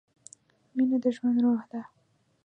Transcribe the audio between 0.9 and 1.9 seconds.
د ژوند روح ده.